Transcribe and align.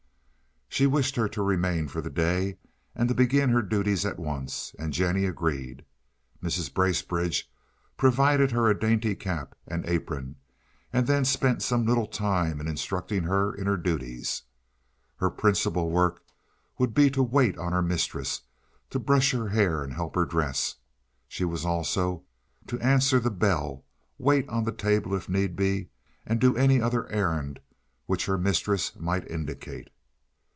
She 0.73 0.87
wished 0.87 1.17
her 1.17 1.27
to 1.27 1.43
remain 1.43 1.89
for 1.89 1.99
the 2.01 2.09
day 2.09 2.57
and 2.95 3.09
to 3.09 3.13
begin 3.13 3.49
her 3.49 3.61
duties 3.61 4.05
at 4.05 4.17
once, 4.17 4.73
and 4.79 4.93
Jennie 4.93 5.25
agreed. 5.25 5.83
Mrs. 6.41 6.73
Bracebridge 6.73 7.51
provided 7.97 8.51
her 8.51 8.69
a 8.69 8.79
dainty 8.79 9.13
cap 9.13 9.53
and 9.67 9.85
apron, 9.85 10.37
and 10.93 11.05
then 11.07 11.25
spent 11.25 11.61
some 11.61 11.85
little 11.85 12.07
time 12.07 12.61
in 12.61 12.69
instructing 12.69 13.23
her 13.23 13.53
in 13.53 13.67
her 13.67 13.75
duties. 13.75 14.43
Her 15.17 15.29
principal 15.29 15.91
work 15.91 16.23
would 16.77 16.93
be 16.93 17.09
to 17.11 17.21
wait 17.21 17.57
on 17.57 17.73
her 17.73 17.81
mistress, 17.81 18.43
to 18.91 18.97
brush 18.97 19.31
her 19.33 19.49
hair 19.49 19.83
and 19.83 19.91
to 19.91 19.95
help 19.97 20.15
her 20.15 20.25
dress. 20.25 20.77
She 21.27 21.43
was 21.43 21.65
also 21.65 22.23
to 22.67 22.79
answer 22.79 23.19
the 23.19 23.29
bell, 23.29 23.83
wait 24.17 24.47
on 24.47 24.63
the 24.63 24.71
table 24.71 25.13
if 25.15 25.27
need 25.27 25.57
be, 25.57 25.89
and 26.25 26.39
do 26.39 26.55
any 26.55 26.79
other 26.81 27.09
errand 27.11 27.59
which 28.05 28.25
her 28.27 28.37
mistress 28.37 28.95
might 28.95 29.27
indicate. 29.29 29.89